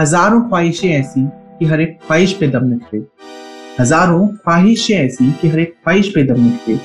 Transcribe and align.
हज़ारों 0.00 0.40
ख्वाहिशें 0.40 0.88
ऐसी 0.88 1.22
कि 1.58 1.66
हर 1.66 1.80
एक 1.80 1.98
ख्वाहिश 2.02 2.32
पे 2.32 2.46
दम 2.48 2.66
निकले। 2.66 2.98
हज़ारों 3.80 4.26
ख्वाहिशें 4.26 4.94
ऐसी 4.96 5.30
कि 5.32 5.48
हर 5.48 5.58
एक 5.60 5.72
ख्वाहिश 5.74 6.08
पे 6.08 6.22
दम 6.22 6.40
निकले। 6.40 6.76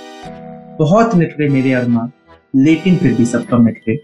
बहुत 0.79 1.15
निकले 1.15 1.47
मेरे 1.49 1.71
अरमान 1.73 2.11
लेकिन 2.55 2.97
फिर 2.97 3.13
भी 3.13 3.25
सब 3.25 3.45
कम 3.45 3.61
निकले। 3.61 3.95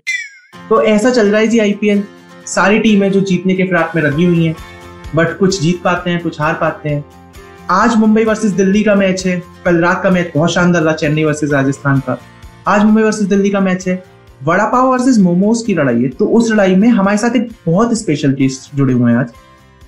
तो 0.69 0.81
ऐसा 0.83 1.09
चल 1.09 1.27
रहा 1.27 1.41
है 1.41 1.47
जी 1.47 1.59
आईपीएल 1.59 2.03
सारी 2.45 2.79
टीमें 2.79 3.11
जो 3.11 3.21
जीतने 3.21 3.55
के 3.55 3.63
फिराक 3.63 3.95
में 3.95 4.01
लगी 4.03 4.25
हुई 4.25 4.45
हैं, 4.45 4.55
बट 5.15 5.37
कुछ 5.37 5.61
जीत 5.61 5.81
पाते 5.83 6.09
हैं, 6.09 6.21
कुछ 6.23 6.41
हार 6.41 6.53
पाते 6.53 6.89
हैं। 6.89 7.03
आज 7.71 7.95
मुंबई 7.95 8.23
वर्सेस 8.23 8.51
दिल्ली 8.51 8.83
का 8.83 8.95
मैच 8.95 9.25
है। 9.27 9.41
कल 9.65 9.81
रात 9.81 10.01
का 10.03 10.09
मैच 10.09 10.31
बहुत 10.35 10.53
शानदार 10.53 10.83
रहा, 10.83 10.93
चेन्नई 10.93 11.23
वर्सेस 11.23 11.51
राजस्थान 11.51 11.99
का। 11.99 12.17
आज 12.67 12.83
मुंबई 12.83 13.03
वर्सेस 13.03 13.27
दिल्ली 13.27 13.49
का 13.49 13.59
मैच 13.59 13.87
है। 13.87 14.03
वड़ा 14.41 14.65
पाव 14.65 14.87
वर्सेस 14.87 15.17
मोमोज 15.19 15.61
की 15.63 15.73
लड़ाई 15.73 16.01
है 16.01 16.09
तो 16.09 16.25
उस 16.27 16.51
लड़ाई 16.51 16.75
में 16.75 16.87
हमारे 16.89 17.17
साथ 17.17 17.35
एक 17.35 17.49
बहुत 17.65 17.93
स्पेशल 17.97 18.33
गेस्ट 18.33 18.75
जुड़े 18.75 18.93
हुए 18.93 19.11
हैं 19.11 19.17
आज, 19.17 19.29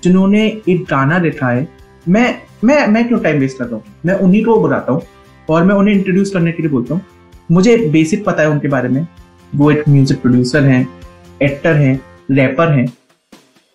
जिन्होंने 0.02 0.46
एक 0.68 0.84
गाना 0.90 1.18
लिखा 1.18 1.48
है। 1.48 1.66
मैं 2.06 2.34
मैं 2.64 2.86
मैं 2.86 3.06
क्यों 3.08 3.18
टाइम 3.20 3.38
वेस्ट 3.38 3.58
कर 3.58 3.64
रहा 3.64 3.74
हूँ? 3.74 3.84
मैं 4.06 4.14
उन्हीं 4.16 4.44
को 4.44 4.56
बुलाता 4.60 4.92
हूँ 4.92 5.02
और 5.48 5.64
मैं 5.64 5.74
उन्हें 5.74 5.94
इंट्रोड्यूस 5.94 6.30
करने 6.30 6.52
के 6.52 6.62
लिए 6.62 6.70
बोलता 6.72 6.94
हूँ। 6.94 7.02
मुझे 7.50 7.76
बेसिक 7.92 8.24
पता 8.24 8.42
है 8.42 8.50
उनके 8.50 8.68
बारे 8.68 8.88
में। 8.88 9.06
वो 9.52 9.70
एक 9.70 9.88
म्यूज़िक 9.88 10.20
प्रोड्यूसर 10.22 10.64
हैं 10.64 10.88
एक्टर 11.42 11.76
हैं 11.76 12.00
रैपर 12.30 12.72
हैं। 12.72 12.86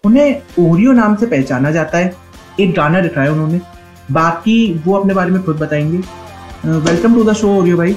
उन्हें 0.03 0.41
ओरियो 0.59 0.91
नाम 0.91 1.15
से 1.15 1.25
पहचाना 1.25 1.71
जाता 1.71 1.97
है। 1.97 2.13
एक 2.59 2.73
गाना 2.73 2.99
लिखा 2.99 3.21
है 3.21 3.31
उन्होंने। 3.31 3.61
बाकी 4.11 4.81
वो 4.85 4.93
अपने 4.93 5.13
बारे 5.13 5.31
में 5.31 5.41
खुद 5.43 5.57
बताएँगे। 5.57 5.97
Welcome 6.67 7.15
to 7.15 7.23
the 7.23 7.33
show 7.33 7.55
Oreo 7.55 7.77
भाई। 7.77 7.95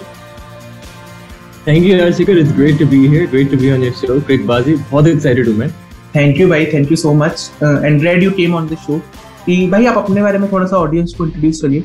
Thank 1.65 1.85
you, 1.85 1.97
Arshikar. 1.97 2.35
It's 2.39 2.51
great 2.51 2.77
to 2.79 2.85
be 2.85 3.07
here. 3.07 3.25
Great 3.25 3.49
to 3.51 3.57
be 3.57 3.71
on 3.71 3.83
your 3.83 3.93
show. 3.95 4.15
Great 4.21 4.41
Bazi. 4.47 4.73
बहुत 4.91 5.09
excited 5.09 5.49
हूँ 5.49 5.55
मैं. 5.57 5.69
थैंक 6.15 6.41
यू 6.41 6.49
भाई 6.49 6.65
thank 6.73 6.91
you 6.91 6.97
so 6.97 7.13
much 7.15 7.51
and 7.63 8.01
great 8.01 8.23
you 8.23 8.31
came 8.31 8.55
on 8.55 8.67
the 8.69 8.77
show 8.87 8.99
कि 9.47 9.67
भाई 9.71 9.87
आप 9.87 9.99
अपने 9.99 10.23
बारे 10.23 10.39
में 10.39 10.51
थोड़ा 10.53 10.67
सा 10.67 10.77
ऑडियंस 10.77 11.15
को 11.19 11.27
इंट्रोड्यूस 11.27 11.61
करिए 11.63 11.85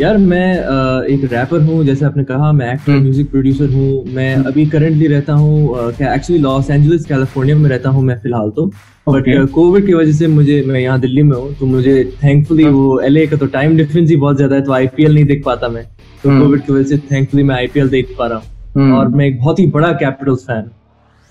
यार 0.00 0.18
मैं 0.18 0.52
uh, 0.54 1.10
एक 1.14 1.24
रैपर 1.32 1.62
हूँ 1.62 1.84
जैसे 1.84 2.04
आपने 2.04 2.24
कहा 2.24 2.52
मैं 2.52 2.72
एक्टर। 2.74 3.00
म्यूज़िक 3.00 3.30
प्रोड्यूसर 3.30 3.70
हूँ 3.72 4.04
मैं 4.14 4.34
अभी 4.44 4.66
करंटली 4.70 5.06
रहता 5.06 5.32
हूँ 5.34 5.56
uh, 5.76 6.02
actually 6.02 6.42
Los 6.42 6.70
Angeles 6.70 7.06
California 7.06 7.56
में 7.56 7.68
रहता 7.70 7.88
हूँ 7.88 8.04
मैं 8.04 8.18
फ़िलहाल 8.20 8.50
तो 8.56 8.66
बट 9.08 9.50
कोविड 9.52 9.86
की 9.86 9.94
वजह 9.94 10.12
से 10.12 10.26
मुझे 10.28 10.62
मैं 10.66 10.80
यहाँ 10.80 11.00
दिल्ली 11.00 11.22
में 11.22 11.36
हूँ 11.36 11.54
तो 11.58 11.66
मुझे 11.66 12.02
थैंकफुली 12.24 12.64
वो 12.68 13.00
एलए 13.00 13.26
का 13.26 13.36
तो 13.36 13.46
टाइम 13.58 13.76
डिफरेंस 13.76 14.08
ही 14.10 14.16
बहुत 14.16 14.36
ज़्यादा 14.36 14.56
है 14.56 14.62
तो 14.62 14.72
आईपीएल 14.72 15.14
नहीं 15.14 15.24
देख 15.24 15.44
पाता 15.44 15.68
मैं 15.68 15.86
तो 16.22 16.28
हम्म। 16.28 16.40
कोविड 16.40 16.64
की 16.66 16.72
वजह 16.72 16.88
से 16.88 16.98
थैंकफुली 17.10 17.42
मैं 17.42 17.54
आईपीएल 17.56 17.88
देख 17.88 18.14
पा 18.18 18.26
रहा 18.26 18.38
हूँ। 18.38 18.46
हम्म। 18.76 18.94
और 18.94 19.08
मैं 19.08 19.26
एक 19.26 19.38
बहुत 19.40 19.58
ही 19.58 19.66
बड़ा 19.66 19.92
कैपिटल्स 19.94 20.44
फ़ैन 20.46 20.70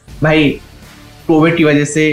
भाई 0.08 0.50
कोविड 1.28 1.58
की 1.58 1.64
वजह 1.64 1.86
से 1.86 2.06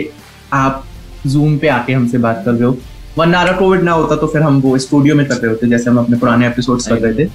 आप 0.52 0.84
जूम 1.26 1.56
पे 1.58 1.68
आके 1.68 1.92
हमसे 1.92 2.18
बात 2.18 2.42
कर 2.44 2.52
रहे 2.52 2.64
हो। 2.64 2.76
वरना 3.18 3.40
अगर 3.40 3.56
कोविड 3.56 3.82
ना 3.82 3.92
होता 3.92 4.16
तो 4.16 4.26
फिर 4.26 4.42
हम 4.42 4.60
वो 4.60 4.76
स्टूडियो 4.78 5.14
में 5.14 5.24
कर 5.26 5.34
रहे 5.34 5.50
होते 5.50 5.66
जैसे 5.66 5.90
हम 5.90 5.98
अपने 5.98 6.16
पुराने 6.18 6.46
एपिसोड्स 6.46 6.88
कर 6.88 6.98
रहे 6.98 7.14
थे। 7.14 7.28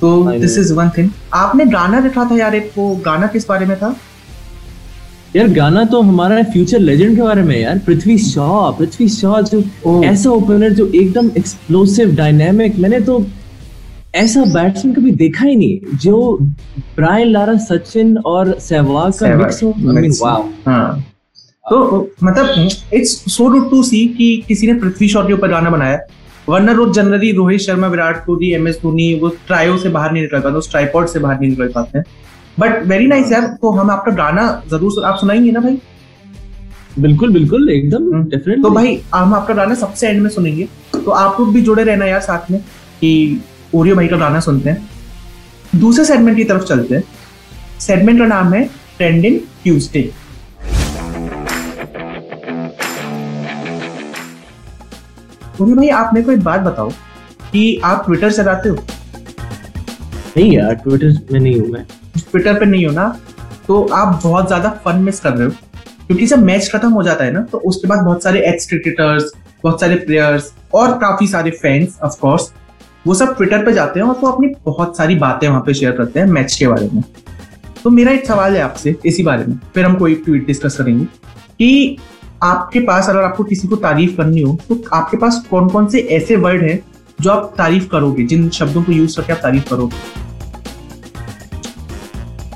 तो 0.00 0.32
दिस 0.32 0.58
इज़ 0.58 0.72
वन 0.74 0.90
थिंग 0.96 1.10
आपने 1.34 1.64
गाना 1.66 1.98
लिखा 2.00 2.24
था 2.24 2.36
यार 2.36 2.54
एक 2.54 2.72
वो 2.78 2.94
गाना 3.04 3.26
किस 3.26 3.48
बारे 3.48 3.66
में 3.66 3.76
था? 3.76 3.94
यार 5.36 5.48
गाना 5.48 5.84
तो 5.84 6.00
हमारा 6.02 6.42
फ्यूचर 6.42 6.78
लेजेंड 6.78 7.14
के 7.16 7.22
बारे 7.22 7.42
में 7.42 7.56
यार। 7.58 7.78
पृथ्वी 7.78 8.16
शॉ 8.18 8.70
पृथ्वी 8.72 9.08
शॉ 9.08 9.40
जो। 9.42 10.02
ऐसा 10.04 10.30
ओपनर 10.30 10.72
जो 10.72 10.86
एकदम 10.94 11.30
एक्सप्लोसिव 11.38 12.14
डायनेमिक 12.16 12.78
मैंने 12.78 13.00
तो 13.00 13.18
ऐसा 14.14 14.44
बैट्समैन 14.44 14.94
कभी 14.94 15.10
देखा 15.16 15.44
ही 15.44 15.54
नहीं 15.56 15.96
जो 15.98 16.36
ब्रायन 16.96 17.28
लारा 17.28 17.56
सचिन 17.60 18.16
और 18.26 18.58
सहवाग 18.60 19.12
का 19.12 19.34
मिक्स 19.36 19.62
हो 19.62 19.70
आई 19.70 20.00
मीन 20.00 20.12
वाओ 20.22 20.42
हाँ। 20.66 21.04
तो 21.64 22.08
मतलब 22.24 22.68
it's 22.94 23.12
so 23.32 23.48
good 23.50 23.70
to 23.70 23.82
see 23.82 24.06
कि 24.08 24.36
किसी 24.48 24.66
ने 24.66 24.74
पृथ्वी 24.80 25.08
शॉ 25.08 25.22
के 25.26 25.32
ऊपर 25.32 25.48
गाना 25.48 25.70
बनाया। 25.70 25.98
वरना 26.48 26.72
रोज 26.72 26.94
generally 26.94 27.30
Rohit 27.32 27.60
Sharma 27.60 27.86
Virat 27.88 28.24
Kohli 28.24 28.50
M 28.54 28.68
S 28.68 28.78
Dhoni 28.82 29.14
वो 29.20 29.28
ट्रायो 29.46 29.76
से 29.78 29.88
बाहर 29.88 30.12
नहीं 30.12 30.22
निकल 30.22 30.40
पाते 30.40 30.56
उस 30.58 30.70
ट्राईपॉड 30.70 31.06
से 31.08 31.18
बाहर 31.18 31.38
नहीं 31.40 31.50
निकल 31.50 31.68
पाते। 31.74 31.98
हैं 31.98 32.04
बट 32.58 32.86
वेरी 32.86 33.06
नाइस 33.06 33.32
यार 33.32 33.46
तो 33.62 33.70
हम 33.72 33.90
आपका 33.90 34.12
गाना 34.14 34.46
ज़रूर 34.70 35.04
आप 35.04 35.18
सुनाएँगे 35.18 35.50
ना 35.52 35.60
भाई? 35.60 35.78
बिल्कुल 36.98 37.32
बिल्कुल 37.32 37.70
एकदम 37.70 38.12
हम्म। 38.14 38.28
डेफिनेटली 38.30 38.62
तो 38.62 38.70
भाई 38.70 39.00
हम 39.14 39.34
आपका 39.34 39.54
गाना 39.54 39.74
सबसे 39.74 40.08
एंड 40.08 40.22
में 40.22 40.30
सुनेंगे। 40.30 40.68
तो 40.94 41.10
आप 41.10 41.40
लोग 41.40 41.52
भी 41.54 41.62
जुड़े 41.62 41.84
रहना 41.84 42.06
यार 42.06 42.20
साथ 42.20 42.50
में 42.50 42.60
कि 43.00 43.40
ओरियो 43.74 43.94
भाई 43.96 44.08
का 44.08 44.16
गाना 44.16 44.40
सुनते 44.40 44.70
हैं। 44.70 44.90
दूसरे 45.74 46.04
सेगमेंट 46.04 46.36
की 46.36 46.44
तरफ़ 46.44 46.64
चलते 46.64 46.94
हैं। 46.94 47.02
सेगमेंट 47.80 48.18
का 48.18 48.26
नाम 48.26 48.52
है 48.54 48.64
ट्रेंडिंग 48.96 49.38
ट्यूसडे 49.62 50.00
ओरियो 55.60 55.76
भाई 55.76 55.88
आप 55.90 56.10
मेरे 56.14 56.26
को 56.26 56.32
एक 56.32 56.42
बात 56.44 56.60
बताओ 56.60 56.90
कि 57.42 57.80
आप 57.84 58.04
ट्विटर 58.06 58.32
चलाते 58.32 58.68
हो? 58.68 58.76
नहीं 60.36 60.52
यार 60.52 60.74
ट्विटर 60.76 61.18
में 61.32 61.40
नहीं 61.40 61.58
हूँ 61.60 61.68
मैं। 61.68 61.84
ट्विटर 62.30 62.58
पे 62.60 62.66
नहीं 62.66 62.86
हो 62.86 62.92
ना 62.92 63.08
तो 63.66 63.82
आप 63.94 64.20
बहुत 64.24 64.46
ज़्यादा 64.46 64.70
फन 64.84 65.02
मिस 65.02 65.20
कर 65.20 65.32
रहे 65.32 65.46
हो। 65.46 65.52
क्योंकि 66.06 66.26
जब 66.26 66.42
मैच 66.44 66.70
खत्म 66.72 66.90
हो 66.92 67.02
जाता 67.02 67.24
है 67.24 67.32
ना 67.32 67.40
तो 67.52 67.58
उसके 67.58 67.88
बाद 67.88 68.04
बहुत 68.04 68.22
सारे 68.22 68.40
एक्स 68.48 68.66
क्रिकेटर्स 68.68 69.32
बहुत 69.64 69.80
सारे 69.80 69.94
प्लेयर्स 69.96 70.52
और 70.74 70.98
काफ़ी 70.98 71.26
सारे 71.28 71.50
फैंस 71.52 71.98
ऑफ़ 72.02 72.18
कोर्स 72.20 72.52
वो 73.06 73.14
सब 73.14 73.36
ट्विटर 73.36 73.64
पे 73.64 73.72
जाते 73.72 74.00
हैं 74.00 74.06
और 74.06 74.18
वो 74.20 74.28
अपनी 74.28 74.48
बहुत 74.64 74.96
सारी 74.96 75.14
बातें 75.14 75.48
वहाँ 75.48 75.60
पे 75.60 75.74
शेयर 75.74 75.92
करते 75.92 76.20
हैं 76.20 76.26
मैच 76.26 76.54
के 76.54 76.66
बारे 76.66 76.88
में। 76.92 77.02
तो 77.84 77.90
मेरा 77.90 78.12
एक 78.12 78.26
सवाल 78.26 78.56
है 78.56 78.62
आपसे 78.62 78.94
इसी 79.06 79.22
बारे 79.22 79.46
में 79.46 79.58
फिर 79.74 79.84
हम 79.84 79.94
कोई 79.94 80.14
ट्वीट 80.14 80.46
डिस्कस 80.46 80.76
करेंगे 80.76 81.04
कि 81.04 81.98
आपके 82.42 82.80
पास 82.80 83.08
अगर 83.08 83.22
आपको 83.22 83.44
किसी 83.44 83.68
को 83.68 83.76
तारीफ़ 83.76 84.16
करनी 84.16 84.40
हो 84.40 84.56
तो 84.68 84.82
आपके 84.92 85.16
पास 85.16 85.46
कौन 85.50 85.68
कौन 85.68 85.86
से 85.86 86.00
ऐसे 86.10 86.36
वर्ड 86.36 86.62
हैं 86.62 86.78
जो 87.20 87.30
आप 87.30 87.54
तारीफ़ 87.58 87.88
करोगे 87.88 88.24
जिन 88.24 88.48
शब्दों 88.50 88.82
को 88.82 88.92
यूज़ 88.92 89.16
करके 89.16 89.32
आप 89.32 89.38
तारीफ़ 89.42 89.68
करोगे? 89.70 89.96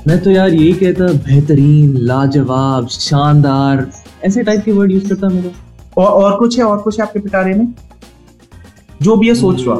मैं 0.07 0.19
तो 0.23 0.31
यार 0.31 0.49
यही 0.49 0.73
कहता 0.73 1.05
बेहतरीन 1.05 1.97
लाजवाब 1.97 2.87
शानदार 2.87 3.85
ऐसे 4.23 4.43
टाइप 4.43 4.63
के 4.65 4.71
वर्ड 4.71 4.91
यूज़ 4.91 5.09
करता 5.09 5.29
मेरा 5.29 5.51
और 5.97 6.07
और 6.23 6.39
कुछ 6.39 6.57
है 6.57 6.65
और 6.65 6.77
कुछ 6.77 6.99
है 6.99 7.05
आपके 7.05 7.19
पिटारे 7.19 7.53
में? 7.53 7.73
जो 9.01 9.15
भी 9.15 9.27
है 9.27 9.35
सोच 9.35 9.63
रहा 9.67 9.75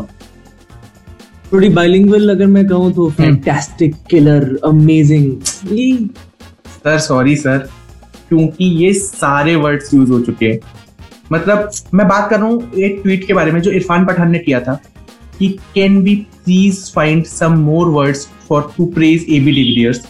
थोड़ी 1.51 1.69
बाइलिंगुअल 1.69 2.29
अगर 2.29 2.45
मैं 2.45 2.67
कहूँ 2.67 2.91
तो 2.93 3.09
fantastic 3.09 3.95
killer 4.09 4.43
amazing 4.65 5.31
sir 6.67 6.97
sorry 6.99 7.35
sir 7.35 7.67
क्योंकि 8.29 8.65
ये 8.83 8.93
सारे 8.93 9.55
वर्ड्स 9.55 9.93
यूज़ 9.93 10.11
हो 10.11 10.19
चुके 10.21 10.45
हैं। 10.45 10.59
मतलब 11.31 11.69
मैं 11.93 12.07
बात 12.07 12.29
कर 12.29 12.39
रहा 12.39 12.47
हूँ 12.47 12.71
एक 12.77 12.99
ट्वीट 13.03 13.25
के 13.27 13.33
बारे 13.33 13.51
में 13.51 13.61
जो 13.61 13.71
इरफान 13.71 14.05
पठान 14.05 14.31
ने 14.31 14.39
किया 14.39 14.59
था 14.59 14.79
कि 15.39 15.47
can 15.75 16.01
be 16.03 16.15
please 16.45 16.83
find 16.95 17.23
some 17.25 17.57
more 17.61 17.87
words 17.91 18.27
for 18.49 18.71
to 18.77 18.85
praise 18.95 19.25
A 19.29 19.39
B 19.39 19.51
de Villiers 19.51 20.05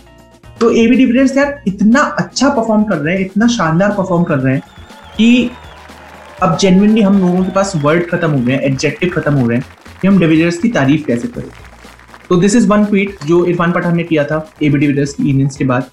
तो 0.60 0.72
ए 0.72 0.88
बी 0.88 0.96
डिविलियर्स 0.96 1.38
यार 1.38 1.64
इतना 1.68 2.02
अच्छा 2.20 2.50
परफॉर्म 2.50 2.84
कर 2.84 2.98
रहे 2.98 3.16
हैं 3.16 3.26
इतना 3.26 3.48
शानदार 3.58 3.92
परफॉर्म 3.92 4.24
कर 4.24 4.40
रहे 4.40 4.54
हैं 4.54 4.64
कि 5.18 5.50
अब 6.44 6.58
जेन्युइनली 6.62 7.02
हम 7.02 7.20
लोगों 7.20 7.44
के 7.44 7.52
पास 7.52 7.72
वर्ड 7.76 8.06
खत्म 8.10 8.30
हो 8.32 8.40
गए 8.40 8.54
हैं 8.54 8.62
एडजेक्टिव 8.64 9.10
खत्म 9.10 9.34
हो 9.34 9.48
रहे 9.48 9.58
हैं 9.58 9.66
कि 10.02 10.08
हम 10.08 10.20
डिविलियर्स 10.20 10.58
की 10.58 10.70
तारीफ़ 10.70 11.06
कैसे 11.06 11.28
करें। 11.28 11.50
तो 12.30 12.36
दिस 12.36 12.56
इज़ 12.56 12.68
वन 12.68 12.84
ट्वीट 12.86 13.24
जो 13.26 13.44
इरफान 13.46 13.72
पठान 13.72 13.96
ने 13.98 14.04
किया 14.04 14.24
था 14.24 14.38
ए 14.64 14.70
बी 14.70 14.78
डिविलियर्स 14.78 15.14
की 15.14 15.30
इनिंग्स 15.30 15.58
के 15.58 15.66
बाद। 15.66 15.90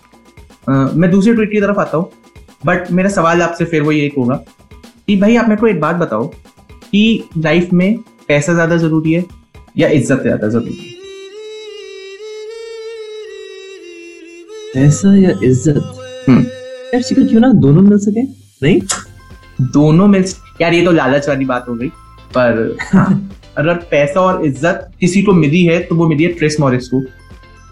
अ, 0.69 0.73
मैं 0.73 1.11
दूसरे 1.11 1.35
ट्वीट 1.35 1.51
की 1.51 1.61
तरफ़ 1.61 1.79
आता 1.81 1.97
हूँ 1.97 2.11
बट 2.67 2.91
मेरा 2.93 3.09
सवाल 3.11 3.43
आपसे 3.43 3.65
फिर 3.65 3.83
वही 3.83 4.01
एक 4.01 4.15
होगा 4.19 4.35
कि 5.07 5.17
भाई 5.17 5.37
आप 5.37 5.49
मेरे 5.49 5.61
को 5.61 5.67
एक 5.67 5.81
बात 5.81 5.97
बताओ 5.97 6.27
कि 6.85 7.25
लाइफ 7.39 7.73
में 7.73 7.97
पैसा 8.29 8.53
ज़्यादा 8.55 8.77
ज़रूरी 8.77 9.13
है 9.13 9.25
या 9.79 9.89
इज़्ज़त 9.89 10.23
ज़्यादा 10.23 10.49
ज़रूरी 10.49 10.77
है? 10.77 10.93
पैसा 14.75 15.17
या 15.17 15.31
इज़्ज़त? 15.45 15.83
हम्म। 16.29 16.41
यार 16.41 17.03
क्यों 17.29 17.41
ना 17.41 17.53
दोनों 17.65 17.83
मिल 17.83 17.99
सके? 17.99 18.23
नहीं? 18.23 18.81
दोनों 19.73 20.07
में 20.07 20.23
यार 20.61 20.75
ये 20.75 20.85
तो 20.85 20.91
लालच 20.93 21.29
वाली 21.29 21.45
बात 21.45 21.69
हो 21.69 21.75
गई 21.75 21.89
पर 22.35 22.77
हाँ, 22.83 23.29
अगर 23.59 23.75
पैसा 23.91 24.21
और 24.21 24.45
इज़्ज़त 24.47 24.89
किसी 25.01 25.23
को 25.23 25.33
मिली 25.33 25.65
है 25.65 25.79
तो 25.83 25.95
वो 25.95 26.09
मिली 26.09 26.25
है 26.25 26.33
ट्रेस 26.33 26.57
मॉरिस 26.61 26.89
को। 26.89 27.03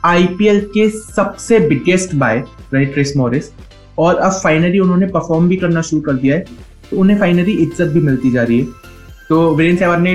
आईपीएल 0.05 0.61
के 0.75 0.89
सबसे 0.91 1.59
बिगेस्ट 1.69 2.15
बाय 2.15 2.43
रहे 2.75 2.85
ट्रेस 2.87 3.13
मॉरिस 3.17 3.51
और 3.99 4.17
अब 4.17 4.33
फाइनली 4.33 4.79
उन्होंने 4.79 5.07
परफॉर्म 5.09 5.49
भी 5.49 5.57
करना 5.57 5.83
शुरू 5.83 6.03
कर 6.03 6.13
दिया 6.15 6.37
है 6.37 6.45
तो 6.91 6.97
उन्हें 6.97 7.19
फाइनली 7.19 7.53
इज़्ज़त 7.55 7.89
भी 7.89 8.01
मिलती 8.01 8.31
जा 8.31 8.43
रही 8.43 8.59
है। 8.61 8.67
तो 9.29 9.55
वीरेंद्र 9.55 9.81
सहवाग 9.81 10.01
ने 10.01 10.15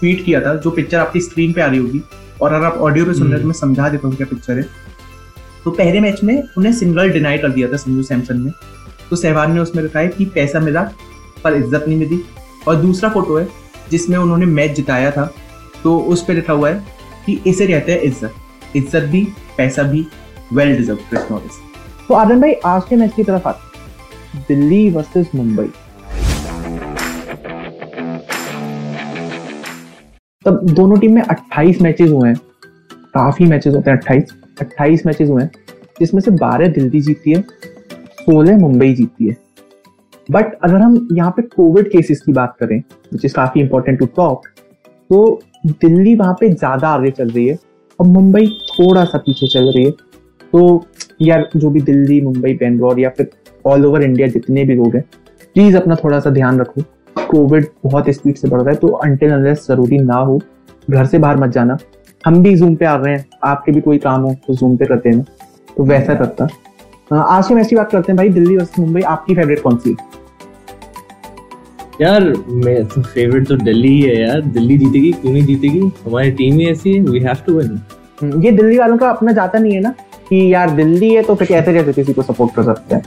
ट्वीट 0.00 0.24
किया 0.24 0.40
था 0.40 0.54
जो 0.54 0.70
पिक्चर 0.70 0.98
आपकी 0.98 1.20
स्क्रीन 1.20 1.52
पे 1.52 1.60
आ 1.60 1.66
रही 1.66 1.78
होगी 1.78 2.02
और 2.42 2.52
अगर 2.52 2.66
आप 2.66 2.78
ऑडियो 2.78 3.04
पे 3.04 3.14
सुन 3.14 3.22
रहे 3.22 3.32
हैं 3.32 3.42
तो 3.42 3.48
मैं 3.48 3.54
समझा 3.54 3.88
देता 3.88 4.08
हूँ 4.08 4.16
क्या 4.16 4.26
पिक्चर 4.26 4.58
है। 4.58 4.62
तो 5.64 5.70
पहले 5.70 6.00
मैच 6.00 6.22
में 6.24 6.42
उन्हें 6.58 6.72
सिंगल 6.72 7.10
डिनाई 7.10 7.38
कर 7.38 7.48
दिया 7.48 7.68
था 7.68 7.76
संजू 7.76 8.02
सैमसन 8.02 8.40
ने। 8.42 8.50
तो 9.10 9.16
सहवाग 9.16 9.50
ने 9.50 9.60
उसमें 9.60 9.82
लिखा 9.82 9.98
है 9.98 10.08
कि 10.08 10.24
पैसा 10.24 10.60
मिला 10.60 10.82
पर 11.44 11.54
इज़्ज़त 11.54 11.84
नहीं 11.88 11.98
मिली। 11.98 12.20
और 12.68 12.76
दूसरा 12.76 13.10
फ़ोटो 13.10 13.36
है, 13.36 13.46
जिसमें 13.90 14.16
उन्होंने 14.18 14.46
मैच 14.48 14.70
जिताया 14.70 15.10
था 15.10 15.30
तो 15.82 15.98
उस 15.98 16.24
पर 16.24 16.34
लिखा 16.34 16.52
हुआ 16.52 16.70
है 16.70 16.84
कि 17.26 17.40
इसे 17.46 17.66
रहते 17.66 17.92
हैं 17.92 18.00
इज़्ज़त। 18.02 18.76
इज़्ज़त 18.76 19.02
भी, 19.04 19.26
पैसा 19.56 19.82
भी 19.82 20.06
वेल 20.52 20.76
डिजर्व 20.76 20.96
क्रिस 21.08 21.30
मॉरिस 21.30 21.58
तो 22.08 22.14
आदम 22.14 22.40
भाई, 22.40 22.52
आज 22.52 22.82
के 22.88 22.96
मैच 22.96 23.12
की 23.14 23.24
तरफ़ 23.24 23.48
आते 23.48 24.44
दिल्ली 24.48 24.90
वर्सेस 24.90 25.30
मुंबई। 25.34 25.66
तब 30.44 30.60
दोनों 30.66 30.96
टीम 30.98 31.14
में 31.14 31.22
28 31.22 31.80
मैचेस 31.82 32.10
हुए 32.10 32.28
हैं। 32.28 32.36
काफ़ी 33.14 33.46
मैचेस 33.46 33.74
होते 33.74 33.90
हैं 33.90 33.98
28 33.98 34.32
28 34.60 35.06
मैचेस 35.06 35.28
हुए 35.28 35.42
हैं, 35.42 35.50
जिसमें 36.00 36.20
से 36.22 36.30
12 36.32 36.68
दिल्ली 36.68 37.00
जीती 37.00 37.30
है 37.30 37.42
16 38.20 38.58
मुंबई 38.58 38.92
जीती 38.94 39.28
है। 39.28 39.36
बट 40.30 40.54
अगर 40.64 40.76
हम 40.76 41.08
यहाँ 41.12 41.30
पे 41.30 41.42
कोविड 41.44 41.90
केसेस 41.90 42.20
की 42.22 42.32
बात 42.32 42.56
करें 42.60 42.78
विच 43.12 43.24
इज़ 43.24 43.34
काफ़ी 43.34 43.60
इंपॉर्टेंट 43.60 43.98
टू 43.98 44.06
टॉक 44.16 44.46
तो 45.10 45.40
दिल्ली 45.66 46.14
वहाँ 46.16 46.34
पे 46.40 46.48
ज़्यादा 46.50 46.88
आगे 46.88 47.10
चल 47.10 47.28
रही 47.28 47.46
है 47.46 47.58
और 47.98 48.06
मुंबई 48.08 48.46
थोड़ा 48.68 49.04
सा 49.04 49.18
पीछे 49.18 49.46
चल 49.48 49.72
रही 49.72 49.84
है। 49.84 49.90
तो 50.52 50.84
यार, 51.22 51.48
जो 51.56 51.70
भी 51.70 51.80
दिल्ली, 51.80 52.20
मुंबई, 52.20 52.52
बेंगलोर 52.54 53.00
या 53.00 53.10
फिर 53.10 53.30
ऑल 53.64 53.84
ओवर 53.86 54.02
इंडिया 54.02 54.28
जितने 54.28 54.64
भी 54.64 54.74
लोग 54.74 54.94
हैं 54.96 55.02
प्लीज़ 55.56 55.76
अपना 55.76 55.94
थोड़ा 55.94 56.20
सा 56.20 56.30
ध्यान 56.30 56.60
रखो। 56.60 56.82
कोविड 57.26 57.66
बहुत 57.84 58.08
स्पीड 58.10 58.36
से 58.36 58.48
बढ़ 58.48 58.60
रहा 58.60 58.70
है 58.70 58.76
तो 58.76 58.88
अनटिल 58.88 59.32
अनलेस 59.32 59.66
ज़रूरी 59.68 59.98
ना 60.00 60.14
हो, 60.16 60.40
घर 60.90 61.06
से 61.06 61.18
बाहर 61.18 61.36
मत 61.36 61.50
जाना। 61.50 61.76
हम 62.24 62.42
भी 62.42 62.54
जूम 62.54 62.74
पे 62.74 62.84
आ 62.86 62.94
रहे 62.96 63.14
हैं, 63.14 63.24
आपके 63.44 63.72
भी 63.72 63.80
कोई 63.80 63.98
काम 63.98 64.22
हो 64.22 64.34
तो 64.46 64.54
जूम 64.54 64.76
पे 64.76 64.86
करते 64.86 65.08
हैं 65.08 65.22
तो 65.76 65.84
वैसा 65.84 66.14
करता 66.14 66.48
आज 67.12 67.52
मैच 67.52 67.66
की 67.68 67.76
बात 67.76 67.90
करते 67.92 68.12
हैं, 68.12 68.16
भाई 68.16 68.28
दिल्ली 68.30 68.56
वर्सेस 68.56 68.78
मुंबई, 68.78 69.00
आपकी 69.02 69.34
फेवरेट 69.34 69.62
कौन 69.62 69.76
सी 69.78 69.96
यार 72.00 72.22
मैं 72.48 72.84
तो 72.84 73.02
फेवरेट 73.02 73.48
तो 73.48 73.56
दिल्ली 73.56 73.88
ही 73.88 74.00
है 74.02 74.20
यार। 74.20 74.40
दिल्ली 74.42 74.76
जीतेगी 74.78 75.10
क्यों 75.12 75.32
नहीं 75.32 75.44
जीतेगी? 75.46 75.80
हमारी 76.04 76.30
टीम 76.30 76.58
ही 76.58 76.66
ऐसी 76.66 76.92
है 76.92 77.00
वी 77.00 77.20
हैव 77.20 77.36
टू 77.46 77.52
विन 77.54 77.80
ये 78.44 78.50
दिल्ली 78.52 78.78
वालों 78.78 78.96
का 78.98 79.10
अपना 79.10 79.32
जाता 79.32 79.58
नहीं 79.58 79.72
है 79.72 79.80
ना 79.80 79.90
कि 80.28 80.52
यार 80.54 80.70
दिल्ली 80.70 81.12
है 81.14 81.22
तो 81.22 81.34
फिर 81.34 81.48
कैसे 81.48 81.72
कैसे 81.72 81.92
किसी 81.92 82.12
को 82.12 82.22
सपोर्ट 82.22 82.54
कर 82.54 82.62
सकते 82.62 82.94
हैं? 82.94 83.02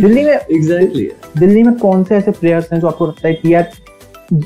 दिल्ली 0.00 0.24
में 0.24 0.32
एग्जैक्टली 0.32 1.04
exactly. 1.04 1.38
दिल्ली 1.40 1.62
में 1.62 1.74
कौन 1.78 2.04
से 2.04 2.16
ऐसे 2.16 2.30
प्लेयर्स 2.30 2.72
हैं 2.72 2.80
जो 2.80 2.86
आपको 2.86 3.06
लगता 3.06 3.28
है 3.28 3.34
कि 3.34 3.54
यार 3.54 3.70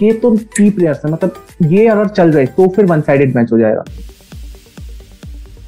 ये 0.03 0.13
तो 0.13 0.37
की 0.37 0.71
प्लेयर्स 0.71 1.05
है 1.05 1.13
मतलब 1.13 1.47
ये 1.63 1.87
अगर 1.87 2.09
चल 2.09 2.33
रहे 2.33 2.47
तो 2.47 2.69
फिर 2.69 2.85
वन 2.87 3.01
साइडेड 3.01 3.37
मैच 3.37 3.53
हो 3.53 3.59
जाएगा। 3.59 3.85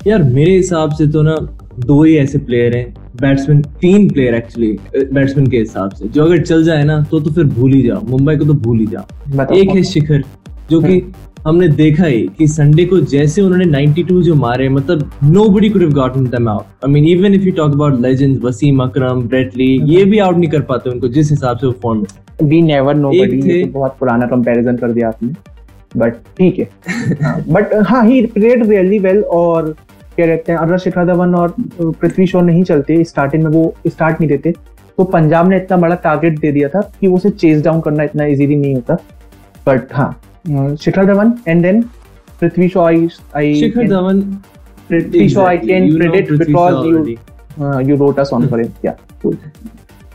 यार 0.06 0.22
मेरे 0.22 0.56
हिसाब 0.56 0.92
से 0.92 1.06
तो 1.06 1.22
ना 1.22 1.36
दो 1.78 2.02
ही 2.02 2.16
ऐसे 2.16 2.38
प्लेयर 2.38 2.76
हैं। 2.76 3.01
बैट्समैन 3.20 3.62
तीन 3.80 4.08
प्लेयर 4.08 4.34
एक्चुअली 4.34 4.72
बैट्समैन 4.96 5.46
के 5.46 5.58
हिसाब 5.58 5.90
से। 5.90 6.08
जो 6.08 6.24
अगर 6.24 6.40
चल 6.42 6.64
जाए 6.64 6.84
ना 6.84 7.00
तो 7.10 7.20
तो 7.20 7.30
फिर 7.30 7.44
भूल 7.44 7.72
ही 7.72 7.82
जाओ। 7.82 8.00
मुंबई 8.06 8.36
को 8.36 8.44
तो 8.44 8.54
भूल 8.54 8.78
ही 8.78 8.86
जाओ। 8.86 9.52
एक 9.54 9.70
है 9.70 9.82
शिखर 9.82 10.22
जो 10.70 10.80
कि 10.80 10.98
हम्म। 11.00 11.12
हमने 11.46 11.68
देखा 11.68 12.04
ही 12.04 12.20
कि 12.38 12.46
संडे 12.48 12.84
को 12.84 12.98
जैसे 13.12 13.42
उन्होंने 13.42 13.64
92 13.66 14.20
जो 14.22 14.34
मारे 14.34 14.68
मतलब 14.68 15.10
nobody 15.48 15.68
could 15.68 15.82
have 15.82 15.92
gotten 15.92 16.26
them 16.26 16.48
out 16.48 16.84
I 16.86 16.92
mean 16.92 17.04
even 17.04 17.34
if 17.34 17.42
you 17.42 17.52
talk 17.52 17.72
about 17.72 18.00
legends 18.00 18.42
Wasim 18.44 18.82
Akram 18.82 19.22
Brett Lee 19.22 19.66
ये 19.94 20.04
भी 20.04 20.18
आउट 20.18 20.36
नहीं 20.36 20.50
कर 20.50 20.60
पाते 20.62 20.90
उनको 20.90 21.08
जिस 21.08 21.30
हिसाब 21.30 21.56
से 21.56 21.66
वो 21.66 21.72
फॉर्म 21.82 22.00
में। 22.00 22.48
वी 22.48 22.62
नेवर 22.62 22.94
नो 22.94 23.10
बडी 23.10 23.64
बहुत 23.64 23.96
पुराना 24.00 24.26
कंपैरिजन 24.26 24.76
कर 24.76 24.92
दिया 24.92 25.08
आपने। 25.08 25.32
बट 25.96 26.14
ठीक 26.38 26.58
है। 26.58 26.68
बट 27.48 27.74
हाँ 27.86 28.04
ही 28.06 28.20
प्लेड 28.26 28.66
रियली 28.68 28.98
वेल 28.98 29.20
और 29.22 29.74
क्या 30.16 30.26
कहते 30.26 30.52
हैं 30.52 30.58
अगर 30.58 30.78
शिखर 30.78 31.06
धवन 31.06 31.34
और 31.34 31.54
पृथ्वी 31.80 32.26
शॉ 32.26 32.40
नहीं 32.40 32.62
चलते 32.64 33.02
स्टार्टिंग 33.04 33.42
में 33.44 33.50
वो 33.50 33.74
स्टार्ट 33.86 34.20
नहीं 34.20 34.28
देते। 34.28 34.52
तो 34.98 35.04
पंजाब 35.04 35.48
ने 35.48 35.56
इतना 35.56 35.76
बड़ा 35.76 35.94
टारगेट 36.04 36.38
दे 36.38 36.52
दिया 36.52 36.68
था 36.68 36.80
कि 37.00 37.06
उसे 37.06 37.30
चेज 37.30 37.62
डाउन 37.64 37.80
करना 37.80 38.02
इतना 38.04 38.24
इजीली 38.34 38.56
नहीं 38.56 38.74
होता। 38.74 38.94
बट 39.66 39.92
हाँ 39.94 40.76
Shikhar 40.80 41.04
Dhawan 41.06 41.32
and 41.48 41.62
then 41.62 41.82
Prithvi 42.40 42.68
Shaw 42.68 42.86
I 42.86 43.08
I 43.36 43.54
Shikhar 43.60 43.88
Dhawan 43.88 44.20
Prithvi 44.88 45.28
Shaw 45.28 45.44
I 45.46 45.58
can 45.58 45.96
predict 45.98 46.32
because 46.46 46.86
you 47.88 47.96
wrote 47.96 48.18
us 48.22 48.30
on 48.36 48.48
for 48.50 48.58
it 48.60 48.86
yeah. 48.86 48.96
Cool. 49.22 49.36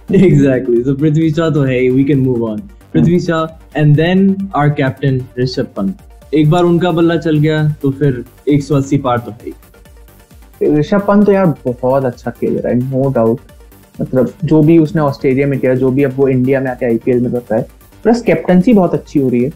exactly. 0.10 0.84
So 0.84 0.96
prithvi 0.96 1.30
shah 1.36 1.50
to 1.52 1.64
hey 1.64 1.90
we 1.92 2.04
can 2.04 2.20
move 2.26 2.44
on. 2.50 2.62
prithvi 2.94 3.20
shah 3.26 3.44
and 3.82 3.96
then 3.96 4.22
our 4.54 4.70
captain 4.82 5.20
rishabh 5.38 5.72
pant 5.78 6.04
एक 6.34 6.50
बार 6.50 6.64
उनका 6.64 6.92
बल्ला 6.92 7.16
चल 7.18 7.38
गया 7.40 7.58
तो 7.82 7.92
फिर 8.00 8.24
180 8.54 8.98
पार 9.04 9.18
तो 9.26 9.32
है। 9.32 9.52
ऋषभ 10.62 11.02
पंत 11.08 11.26
तो 11.26 11.32
यार 11.32 11.46
बहुत 11.68 12.06
अच्छा 12.06 12.32
खेल 12.32 12.58
रहा 12.58 12.74
है 12.74 12.80
नो 12.80 13.10
डाउट 13.10 13.40
मतलब 14.02 14.34
जो 14.44 14.62
भी 14.64 14.78
उसने 14.78 15.02
ऑस्ट्रेलिया 15.02 15.48
में 15.48 15.60
किया, 15.60 15.74
जो 15.76 15.92
भी 15.92 16.04
अब 16.04 16.14
वो 16.18 16.28
इंडिया 16.28 16.60
में 16.62 16.70
आके 16.72 16.86
आईपीएल 16.86 17.22
में 17.22 17.32
करता 17.32 17.56
है 17.56 17.68
प्लस 18.04 18.22
कैप्टनसी 18.22 18.74
बहुत 18.74 18.94
अच्छी 18.94 19.20
हो 19.20 19.30
रही 19.30 19.44
है. 19.44 19.50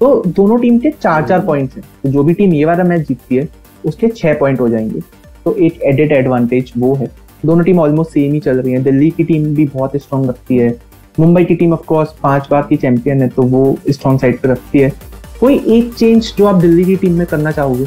तो 0.00 0.22
दोनों 0.26 0.58
टीम 0.58 0.78
के 0.78 0.90
चार 0.92 1.26
चार 1.28 1.40
पॉइंट्स 1.40 1.76
हैं. 1.76 1.84
तो 2.02 2.08
जो 2.08 2.22
भी 2.22 2.34
टीम 2.34 2.52
ये 2.54 2.64
वाला 2.64 2.84
मैच 2.84 3.06
जीतती 3.08 3.36
है, 3.36 3.48
उसके 3.84 4.08
छह 4.08 4.34
पॉइंट 4.34 4.60
हो 4.60 4.68
जाएँगे. 4.68 5.00
तो 5.44 5.54
एक 5.56 5.80
एडिट 5.82 6.12
एडवांटेज 6.12 6.72
वो 6.78 6.94
है. 6.94 7.10
दोनों 7.46 7.64
टीम 7.64 7.78
ऑलमोस्ट 7.80 8.12
सेम 8.12 8.32
ही 8.32 8.40
चल 8.40 8.60
रही 8.60 8.72
है. 8.72 8.82
दिल्ली 8.82 9.10
की 9.10 9.24
टीम 9.24 9.44
भी 9.54 9.66
बहुत 9.66 9.96
स्ट्रॉन्ग 9.96 10.28
रखती 10.28 10.56
है. 10.56 10.74
मुंबई 11.18 11.44
की 11.44 11.54
टीम 11.54 11.72
ऑफकोर्स 11.72 12.14
पाँच 12.22 12.48
बार 12.50 12.66
की 12.68 12.76
चैंपियन 12.76 13.22
है 13.22 13.28
तो 13.28 13.42
वो 13.42 13.78
स्ट्रॉन्ग 13.90 14.20
साइड 14.20 14.40
पर 14.40 14.48
रखती 14.48 14.78
है. 14.78 14.92
कोई 15.40 15.58
एक 15.68 15.92
चेंज 15.94 16.32
जो 16.38 16.46
आप 16.46 16.54
दिल्ली 16.54 16.84
की 16.84 16.96
टीम 16.96 17.12
में 17.12 17.26
करना 17.26 17.50
चाहोगे? 17.50 17.86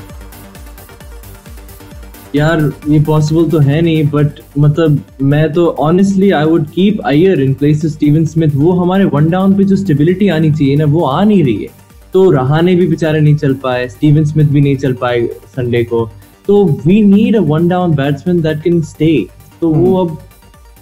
यार 2.36 2.62
ये 2.90 3.00
पॉसिबल 3.04 3.50
तो 3.50 3.60
है 3.60 3.82
नहीं 3.82 4.04
बट 4.10 4.40
मतलब 4.58 5.00
मैं 5.22 5.52
तो 5.54 5.66
honestly 5.80 6.30
I 6.32 6.46
would 6.46 6.66
keep 6.70 7.02
Iyer 7.06 7.42
in 7.42 7.54
place 7.54 7.86
Steven 7.94 8.26
Smith 8.26 8.56
वो 8.56 8.72
हमारे 8.72 9.06
वन 9.06 9.30
डाउन 9.30 9.54
पे 9.58 9.64
जो 9.64 9.76
स्टेबिलिटी 9.76 10.28
आनी 10.30 10.52
चाहिए 10.52 10.76
ना 10.76 10.86
वो 10.86 11.04
आ 11.06 11.24
नहीं 11.24 11.44
रही 11.44 11.64
है। 11.64 11.70
तो 12.14 12.30
रहाने 12.32 12.76
भी 12.76 12.88
बेचारे 12.88 13.20
नहीं 13.22 13.36
चल 13.36 13.54
पाए 13.64 13.88
स्टीवन 13.90 14.26
स्मिथ 14.26 14.46
भी 14.46 14.62
नहीं 14.62 14.76
चल 14.78 14.94
पाए 14.94 15.22
संडे 15.56 15.84
को। 15.84 16.06
तो 16.48 16.64
we 16.86 17.02
need 17.04 17.36
a 17.36 17.42
one 17.42 17.68
down 17.68 17.96
batsman 17.96 18.42
that 18.42 18.64
can 18.64 18.82
stay 18.84 19.16
तो 19.62 19.70
वो 19.70 19.92
hmm. 19.94 20.10
अब 20.10 20.18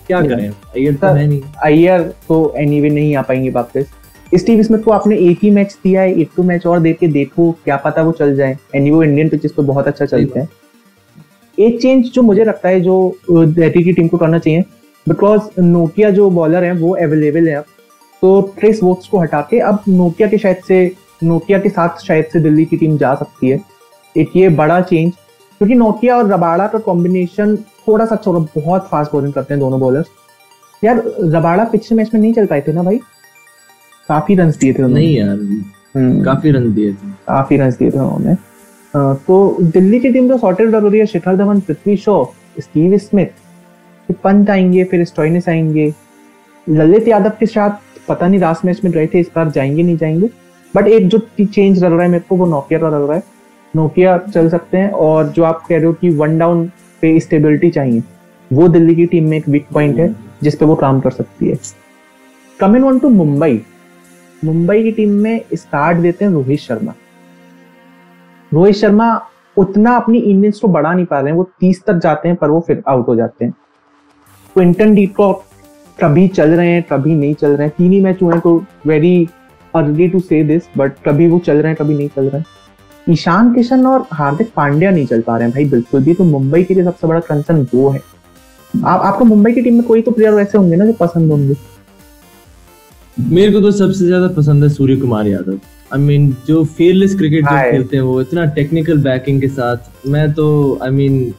क्या 0.08 0.22
करें? 0.22 0.50
अय्यर 0.50 0.94
तो 0.94 1.08
है 1.08 1.28
नहीं। 1.28 1.42
अय्यर 1.64 2.02
तो 2.28 2.54
एनीवे 2.58 2.90
नहीं 2.90 3.16
आ 3.16 3.22
पाएँगे 3.22 3.50
वापस। 3.50 3.92
स्टीव 4.32 4.64
स्मिथ 4.64 4.80
को 4.80 4.92
आपने 4.92 5.18
एक 5.20 5.40
ही 5.44 5.50
मैच 5.50 5.78
दिया 5.84 6.02
है 6.02 6.14
एक 6.22 6.30
तो 6.38 6.44
मैच 6.44 6.66
और 6.68 6.80
दे 6.80 6.94
के 6.94 7.08
देखो 7.10 7.52
क्या 7.64 7.78
पता 7.78 8.02
वो 8.02 8.12
चल 8.12 8.36
जाए। 8.36 8.58
एनी 8.76 8.92
वो 8.92 9.04
इंडियन 9.04 9.30
पिचेस 9.30 9.52
पे 9.52 9.64
बहुत 9.64 9.88
अच्छा 9.88 10.06
चलते 10.06 10.40
हैं। 10.40 10.48
एक 11.58 11.82
चेंज 11.82 12.06
जो 12.06 12.22
मुझे 12.22 12.44
लगता 12.44 12.70
है 12.70 12.80
जो 12.82 12.96
दिल्ली 13.30 13.84
की 13.84 13.94
टीम 13.94 14.08
को 14.08 14.18
करना 14.18 14.40
चाहिए 14.40 14.62
बिकॉज़ 15.08 15.62
नोकिया 15.62 16.10
जो 16.10 16.30
बॉलर 16.30 16.64
है 16.64 16.72
वो 16.74 16.94
अवेलेबल 16.96 17.48
है 17.48 17.56
अब। 17.56 17.66
तो 18.22 18.42
ट्रेस 18.60 18.80
वोक्स 18.84 19.08
को 19.08 19.20
हटा 19.20 19.42
के 19.42 19.60
अब 19.60 19.84
नोकिया 19.90 20.28
के 20.28 20.38
शायद 20.38 20.58
से 20.68 20.92
नोकिया 21.24 21.60
के 21.60 21.70
साथ 21.70 22.04
शायद 22.06 22.26
से 22.34 22.40
दिल्ली 22.40 22.66
की 22.66 22.78
टीम 22.78 22.98
जा 22.98 23.14
सकती 23.16 23.50
है। 23.50 23.60
एक 24.16 24.32
ये 24.36 24.50
बड़ा 24.50 24.80
चेंज 24.82 25.12
क्योंकि 25.12 25.76
नोकिया 25.76 26.18
और 26.18 26.28
रबाड़ा 26.28 26.68
का 26.68 26.80
कॉम्बिनेशन 26.80 27.56
थोड़ा 27.88 28.06
सा 28.06 28.16
छोड़ा 28.16 28.40
बहुत 28.56 28.88
फास्ट 28.92 29.12
बॉलिंग 29.12 29.34
करते 29.34 29.54
हैं 29.54 29.60
दोनों 29.60 29.80
बॉलर्स 29.80 30.08
यार 30.84 31.04
रबाड़ा 31.22 31.64
पिछले 31.64 31.98
मैच 31.98 32.14
में 32.14 32.22
नहीं 32.22 32.34
चल 32.34 32.46
पाए 32.46 32.62
थे 32.62 32.74
ना 32.74 32.84
भाई? 32.84 33.00
काफ़ी 34.10 34.36
रन 34.36 34.52
दिए 34.52 34.74
थे 34.74 34.84
उन्होंने। 34.84 35.00
नहीं 35.00 35.18
यार 35.18 35.38
हम्म। 35.96 36.24
काफ़ी 36.24 36.52
रन 36.52 36.74
दिए 36.74 36.94
थे। 36.94 37.12
काफ़ी 37.28 37.58
रन 37.58 37.70
दिए 37.70 37.92
थे 37.92 38.00
उन्होंने। 38.00 38.36
तो 38.94 39.58
दिल्ली 39.64 40.00
की 40.00 40.12
टीम 40.12 40.28
तो 40.30 40.38
सॉर्टेड 40.38 40.72
कर 40.72 40.82
रही 40.84 41.00
है। 41.00 41.06
शिखर 41.06 41.36
धवन 41.36 41.60
पृथ्वी 41.60 41.96
शॉ 41.98 42.24
स्टीव 42.60 42.98
स्मिथ 42.98 43.26
फिर 44.10 44.16
पंत 44.24 44.50
आएँगे 44.50 44.84
फिर 44.84 45.04
स्टोइनिस 45.06 45.50
आएँगे। 45.50 45.94
ललित 46.68 47.08
यादव 47.08 47.32
के 47.40 47.46
साथ 47.46 48.08
पता 48.08 48.28
नहीं 48.28 48.40
लास्ट 48.40 48.66
मैच 48.66 48.84
में 48.84 48.92
रहे 48.92 49.08
थे 49.08 49.20
इस 49.20 49.30
बार 49.36 49.50
जाएँगे 49.52 49.84
नहीं 49.84 49.98
जाएँगे। 49.98 50.30
बट 50.74 50.88
एक 50.88 51.08
जो 51.08 51.18
चेंज 51.42 51.84
लग 51.84 51.92
रहा 51.92 52.02
है 52.02 52.08
मेरे 52.08 52.24
को 52.30 52.36
वो 52.36 52.46
नोकिया 52.46 52.80
का 52.80 52.90
लग 52.90 53.08
रहा 53.08 53.18
है। 53.18 53.24
नोकिया 53.74 54.18
चल 54.20 54.50
सकते 54.50 54.78
हैं 54.78 54.90
और 54.92 55.28
जो 55.28 55.44
आप 55.44 55.64
कह 55.70 55.76
रहे 55.76 55.86
हो 55.86 55.94
कि 55.94 56.10
वन 56.10 56.38
डाउन 56.38 56.66
पे 57.02 57.20
स्टेबिलिटी 57.20 57.70
चाहिए 57.70 58.04
वो 58.52 58.68
दिल्ली 58.68 58.96
की 58.96 59.06
टीम 59.06 59.28
में 59.30 59.38
एक 59.38 59.48
वीक 59.50 59.68
पॉइंट 59.74 60.00
है 60.00 60.16
जिसपे 60.44 60.66
वो 60.66 60.76
काम 60.76 61.00
कर 61.00 61.12
सकती 61.12 61.48
है। 61.48 61.58
Coming 62.60 62.86
on 62.86 63.00
to 63.00 63.10
Mumbai 63.10 63.62
Mumbai 64.42 64.84
की 64.84 64.92
टीम 64.92 65.10
में 65.14 65.42
स्टार्ट 65.54 65.98
देते 65.98 66.26
हैं 66.26 66.32
रोहित 66.32 66.60
शर्मा। 66.60 66.94
रोहित 68.52 68.76
शर्मा 68.76 69.10
उतना 69.58 69.96
अपनी 69.96 70.20
इनिंग्स 70.20 70.60
को 70.60 70.68
बढ़ा 70.68 70.94
नहीं 70.94 71.06
पा 71.06 71.20
रहे 71.20 71.32
हैं। 71.32 71.38
वो 71.38 71.50
तीस 71.60 71.84
तक 71.88 71.98
जाते 71.98 72.28
हैं, 72.28 72.38
पर 72.38 72.50
वो 72.50 72.60
फिर 72.68 72.84
आउट 72.88 73.08
हो 73.08 73.16
जाते 73.16 73.46
हैं। 73.46 73.54
क्विंटन 74.56 74.94
डीकॉक 74.96 75.44
कभी 76.00 76.28
चल 76.30 76.50
रहे 76.50 76.70
हैं 76.70 76.84
कभी 76.84 77.16
नहीं 77.16 77.34
चल 77.34 77.50
रहे 77.50 77.68
हैं। 77.68 77.74
तीन 77.78 77.92
ही 77.92 78.00
मैच 78.02 78.22
हुए 78.22 78.34
हैं 78.34 78.42
तो 78.42 78.64
very 78.88 79.28
early 79.74 80.08
to 80.10 80.20
say 80.20 80.44
this 80.44 80.64
but 80.78 80.94
कभी 81.06 81.28
वो 81.28 81.40
चल 81.40 81.58
रहे 81.58 81.68
हैं 81.68 81.76
कभी 81.76 81.98
नहीं 81.98 82.08
चल 82.08 82.24
रहे 82.24 82.38
हैं। 82.38 82.46
ईशान 83.08 83.54
किशन 83.54 83.86
और 83.88 84.06
हार्दिक 84.14 84.52
पांड्या 84.56 84.92
नहीं 84.92 85.06
चल 85.06 85.22
पा 85.22 85.36
रहे 85.38 85.48
हैं 85.48 85.54
भाई, 85.54 85.66
बिल्कुल 85.66 86.04
भी। 86.04 86.14
तो 86.14 86.24
मुंबई 86.24 86.64
के 86.64 86.74
लिए 86.74 86.84
सबसे 86.84 87.08
बड़ा 87.08 87.20
कंसर्न 87.20 87.68
वो 87.74 87.90
है। 87.90 88.02
आप, 88.74 89.02
आपको 89.02 89.26
मुंबई 89.26 89.52
की 89.54 89.62
टीम 89.62 89.74
में 89.74 89.84
कोई 89.84 90.02
तो 90.02 90.12
प्लेयर 90.12 90.34
वैसे 90.34 90.58
होंगे 90.58 90.76
ना 90.76 90.86
जो 90.86 90.94
पसंद 90.94 91.32
होंगे? 91.32 91.56
मेरे 93.18 93.52
को 93.52 93.62
तो 93.62 93.72
सबसे 93.72 94.06
ज़्यादा 94.06 94.28
पसंद 94.36 94.64
है 94.64 94.70
Surya 94.70 94.96
Kumar 94.96 95.28
Yadav. 95.28 95.60
I 95.94 96.00
I 96.00 96.02
mean 96.02 96.28
mean, 96.28 96.48
जो 96.48 96.64
फेयरलेस 96.78 97.16
क्रिकेट 97.18 97.46
जो 97.46 97.72
खेलते 97.72 97.98
हैं 97.98 98.04
वो 98.04 98.20
इतना 98.22 98.46
टेक्निकल 98.56 98.98
बैकिंग 99.04 99.42
के 99.42 99.48
साथ 99.48 100.08
मैं 100.08 100.32
तो 100.34 100.46
I 100.84 100.90
mean 100.90 101.34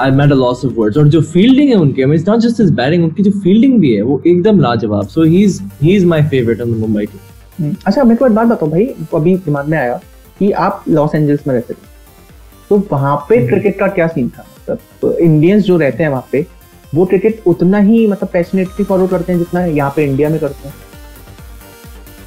I 0.00 0.10
made 0.10 0.32
a 0.32 0.36
loss 0.36 0.64
of 0.64 0.72
words 0.74 0.96
और 0.98 1.08
जो 1.08 1.20
फील्डिंग 1.22 1.68
है 1.70 1.76
उनकी 1.76 2.02
I 2.02 2.18
not 2.28 2.38
just 2.40 2.60
his 2.60 2.70
batting 2.74 3.04
उनकी 3.04 3.22
जो 3.22 3.30
फील्डिंग 3.40 3.78
भी 3.80 3.94
है 3.94 4.02
वो 4.02 4.20
एकदम 4.26 4.60
लाजवाब. 4.60 5.06
So 5.08 5.22
he 5.22 5.42
is 5.44 5.60
he 5.82 5.94
is 5.96 6.06
my 6.06 6.22
favourite 6.28 6.60
on 6.60 6.72
the 6.72 6.76
Mumbai 6.76 7.06
team 7.06 7.20
hmm, 7.58 7.76
अच्छा 7.86 8.04
मेरे 8.04 8.16
को 8.16 8.26
एक 8.26 8.32
बात 8.32 8.46
बताओ 8.46 8.70
भाई 8.70 8.86
अभी 9.14 9.36
दिमाग 9.36 9.68
में 9.68 9.78
आया 9.78 10.00
कि 10.38 10.50
आप 10.50 10.84
लॉस 10.88 11.14
एंजल्स 11.14 11.46
में 11.46 11.54
रहते 11.54 11.74
थे। 11.74 11.92
तो 12.70 12.82
वहाँ 12.92 13.16
पे 13.28 13.46
क्रिकेट 13.46 13.78
का 13.78 13.86
क्या 13.88 14.06
सीन 14.06 14.28
था? 14.28 14.46
मतलब 14.70 15.16
इंडियंस 15.20 15.62
जो 15.64 15.76
रहते 15.76 16.02
हैं 16.02 16.10
वहाँ 16.10 16.26
पे 16.32 16.46
वो 16.94 17.04
क्रिकेट 17.06 17.42
उतना 17.46 17.78
ही 17.80 18.06
मतलब 18.06 18.28
पैशनेटली 18.32 18.84
फॉलो 18.84 19.06
करते 19.06 19.32
हैं 19.32 19.38
जितना 19.38 19.64
यहाँ 19.64 19.92
पे 19.96 20.04
इंडिया 20.04 20.28
में 20.28 20.38
करते 20.40 20.68
हैं। 20.68 20.74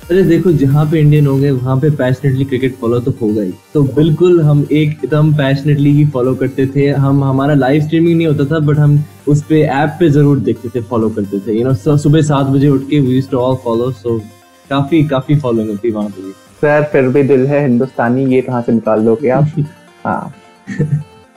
अरे 0.10 0.22
देखो 0.24 0.52
जहाँ 0.52 0.86
पे 0.92 1.00
इंडियन 1.00 1.26
हो 1.28 1.36
गए 1.38 1.50
वहाँ 1.52 1.76
पे 1.80 1.90
पैशनेटली 1.92 2.46
क्रिकेट 2.46 2.76
फॉलो 2.76 3.00
तो 3.00 3.12
होगा 3.22 3.42
ही। 3.42 3.52
तो 3.74 3.82
बिल्कुल 3.86 4.40
हम 4.42 4.62
एक 4.64 4.92
एकदम 5.04 5.32
पैशनेटली 5.38 5.92
ही 5.94 6.06
फॉलो 6.12 6.34
करते 6.36 6.66
थे। 6.76 6.88
हम 6.88 7.24
हमारा 7.24 7.54
लाइव 7.54 7.82
स्ट्रीमिंग 7.82 8.16
नहीं 8.18 8.28
होता 8.28 8.46
था 8.52 8.60
बट 8.66 8.78
हम 8.78 8.98
उस 9.28 9.42
पे 9.44 9.62
ऐप 9.62 9.98
पे 10.00 10.10
ज़रूर 10.10 10.40
देखते 10.40 10.70
थे 10.76 10.82
फॉलो 10.84 11.10
करते 11.10 11.40
थे। 11.40 11.58
यू 11.58 11.68
नो 11.68 11.98
सुबह 11.98 12.22
सात 12.22 12.48
बजे 12.48 12.70
उठ 12.70 12.84
के 12.90 13.00
we 13.00 13.22
too 13.32 13.38
all 13.38 13.56
follow 13.64 13.90
so 13.94 14.18
काफ़ी 14.70 15.04
काफ़ी 15.08 15.36
फॉलोइंग 15.40 15.70
होती 15.70 15.92
वहाँ 15.92 16.10
पे 16.10 16.32
सर 16.62 16.84
फिर 16.92 17.08
भी 17.10 17.24
दिल 17.24 17.46
है 17.48 17.62
हिंदुस्तानी 17.62 18.26
ये 18.26 18.42
कहाँ 18.42 18.62
से 18.62 18.72
निकाल 18.72 19.04
दोगे 19.06 19.30
आप? 19.30 19.52
हाँ। 20.06 20.34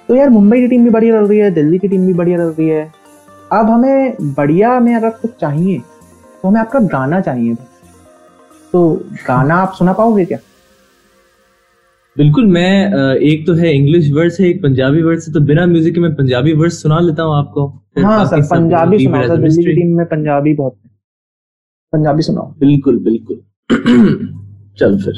तो 0.09 0.15
यार 0.15 0.31
मुंबई 0.31 0.61
की 0.61 0.69
टीम 0.69 0.85
भी 0.85 0.91
बढ़िया 0.91 1.21
लग 1.21 1.29
रही 1.29 1.39
है 1.39 1.51
दिल्ली 1.51 1.79
की 1.79 1.89
टीम 1.89 2.07
भी 2.07 2.13
बढ़िया 2.13 2.39
लग 2.39 2.55
रही 2.59 2.69
है। 2.69 2.85
अब 3.53 3.71
हमें 3.71 4.33
बढ़िया 4.35 4.79
में 4.81 4.95
अगर 4.95 5.11
कुछ 5.23 5.31
चाहिए 5.41 5.79
तो 5.79 6.49
हमें 6.49 6.61
आपका 6.61 6.81
गाना 6.89 7.21
चाहिए। 7.21 7.57
तो 8.73 8.81
गाना 9.27 9.55
आप 9.55 9.73
सुना 9.79 9.93
पाओगे 9.93 10.25
क्या? 10.25 10.39
बिल्कुल 12.17 12.47
मैं 12.47 13.17
एक 13.23 13.47
तो 13.47 13.55
है 13.55 13.75
इंग्लिश 13.75 14.11
वर्ड 14.13 14.33
है 14.41 14.49
एक 14.49 14.63
पंजाबी 14.63 15.03
वर्ड 15.03 15.21
है 15.27 15.33
तो 15.33 15.41
बिना 15.41 15.67
म्यूज़िक 15.67 15.95
के 15.95 16.01
मैं 16.01 16.15
पंजाबी 16.15 16.53
वर्ड 16.53 16.73
सुना 16.73 16.99
लेता 17.01 17.23
हूँ 17.23 17.35
आपको। 17.37 17.67
हाँ 18.05 18.25
सर 18.27 18.43
पंजाबी 18.51 18.99
सुनाओ 19.05 19.27
सर 19.27 19.37
दिल्ली 19.37 19.65
की 19.65 19.73
टीम 19.73 19.97
में 19.97 20.07
पंजाबी 20.07 20.55
बहुत 20.55 20.77
है। 20.85 20.91
पंजाबी 21.93 22.23
सुनाओ। 22.23 22.53
बिल्कुल 22.61 22.99
बिल्कुल। 23.05 23.41
चल 24.79 24.99
फिर। 24.99 25.15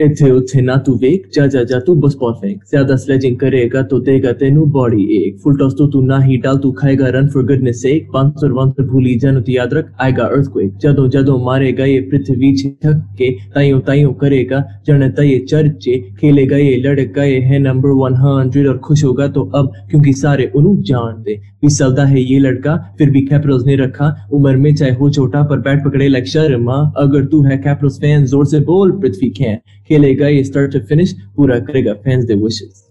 ਇੱਥੇ 0.00 0.30
ਉੱਥੇ 0.30 0.62
ਨਾ 0.62 0.76
ਤੂੰ 0.86 0.96
ਵੇਖ 0.98 1.28
ਜਾ 1.32 1.46
ਜਾ 1.46 1.62
ਜਾ 1.64 1.78
ਤੂੰ 1.80 1.94
बस 1.98 2.14
परफेक्ट 2.16 2.64
ज्यादा 2.66 2.96
स्लेजिंग 2.96 3.36
करेगा 3.36 3.82
तो 3.84 3.98
देगा 4.06 4.32
तेनू 4.34 4.64
बॉडी 4.72 5.04
एक 5.18 5.38
फुल 5.42 5.54
टॉस 5.58 5.76
तो 5.76 5.86
तू 5.92 6.00
ना 6.02 6.18
ही 6.20 6.36
डाल 6.38 6.58
तू 6.58 6.72
खाएगा 6.72 7.08
run 7.10 7.28
for 7.28 7.44
goodness 7.44 7.80
sec 7.80 8.10
bouncer 8.10 8.52
bouncer 8.52 8.86
भूली 8.86 9.14
जान 9.18 9.40
तो 9.40 9.52
याद 9.52 9.72
रख 9.74 9.88
आएगा 10.00 10.26
अर्थक्वेक 10.30 10.74
जदों 10.82 11.06
जदों 11.10 11.38
मारेगा 11.44 11.86
ये 11.86 12.00
पृथ्वी 12.10 12.52
झटके 12.56 13.30
ताइयों 13.54 13.80
ताइयों 13.88 14.12
करेगा 14.16 14.60
जनता 14.86 15.22
ये 15.24 15.38
चर्चे 15.46 15.96
खेलेगा 16.18 16.58
ये 16.58 16.76
लड़का 16.82 17.24
ये 17.24 17.40
है 17.46 17.58
नंबर 17.60 17.96
वन 18.00 18.20
हंड्रेड 18.20 18.68
और 18.68 18.78
खुश 18.86 19.04
होगा 19.04 19.28
तो 19.30 19.50
अब 19.54 19.72
क्योंकि 19.90 20.14
सारे 20.16 20.50
उन्हें 20.54 20.82
जानते 20.84 21.38
फिसलता 21.62 22.04
है 22.06 22.20
ये 22.22 22.38
लड़का 22.40 22.76
फिर 22.98 23.10
भी 23.10 23.24
कैपरल्स 23.26 23.64
ने 23.66 23.76
रखा 23.76 24.12
उम्र 24.32 24.56
में 24.58 24.74
चाहे 24.74 24.92
हो 24.94 25.10
छोटा 25.12 25.42
पर 25.44 25.58
बैट 25.62 25.84
पकड़े 25.84 26.08
लाइक 26.10 26.28
शर्मा 26.28 26.78
अगर 26.98 27.24
तू 27.26 27.42
है 27.44 27.58
कैपरल्स 27.60 27.98
फैन 28.00 28.26
जोर 28.26 28.46
से 28.46 28.60
बोल 28.66 28.92
पृथ्वी 29.00 29.30
कैन 29.38 29.58
खेलेगा 29.91 30.27
ये 30.29 30.43
स्टार्ट 30.43 30.73
टू 30.73 30.79
फिनिश 30.89 31.13
पूरा 31.35 31.59
करेगा 31.61 31.93
फैंस 32.03 32.25
दे 32.25 32.35
विशेस 32.43 32.87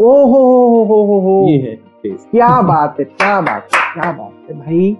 ओ 0.00 0.12
हो 0.26 0.38
हो 0.42 0.84
हो 0.84 1.04
हो 1.04 1.20
हो। 1.20 1.46
ये 1.48 1.56
है 1.58 1.78
क्या 2.04 2.60
बात 2.62 2.96
है 2.98 3.04
क्या 3.06 3.40
बात 3.40 3.74
है 3.74 3.80
क्या 3.94 4.12
बात 4.12 4.50
है 4.50 4.58
भाई। 4.58 4.96